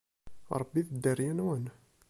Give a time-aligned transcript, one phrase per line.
[0.59, 1.65] Rebbit dderya-nwen!